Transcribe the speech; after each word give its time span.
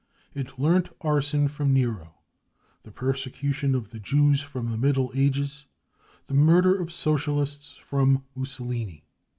It 0.33 0.57
learnt 0.57 0.89
arson 1.01 1.47
from 1.47 1.73
Nero, 1.73 2.15
the 2.81 2.89
persecution 2.89 3.75
of 3.75 3.91
the 3.91 3.99
Jews 3.99 4.41
from 4.41 4.71
the 4.71 4.75
Middle 4.77 5.11
Ages, 5.13 5.67
the 6.25 6.33
murder 6.33 6.81
of 6.81 6.91
Socialists 6.91 7.75
from 7.75 8.23
Mussolini. 8.33 9.05